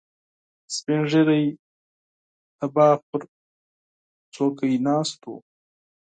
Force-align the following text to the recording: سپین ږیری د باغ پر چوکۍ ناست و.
سپین 0.75 1.01
ږیری 1.11 1.43
د 2.57 2.61
باغ 2.75 2.97
پر 3.09 3.21
چوکۍ 4.33 4.73
ناست 4.85 5.19
و. 5.25 5.33